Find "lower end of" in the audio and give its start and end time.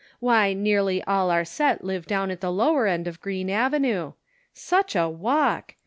2.51-3.21